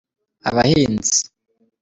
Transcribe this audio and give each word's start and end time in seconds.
abahinzi. 0.49 1.19